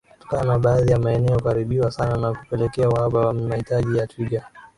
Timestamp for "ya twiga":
3.97-4.47